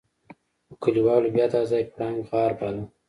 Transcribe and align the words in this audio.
خو 0.67 0.73
کليوالو 0.83 1.33
بيا 1.35 1.45
دا 1.53 1.61
ځای 1.71 1.83
پړانګ 1.93 2.17
غار 2.29 2.51
باله. 2.59 2.83